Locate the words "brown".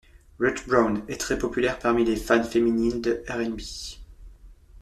0.67-1.03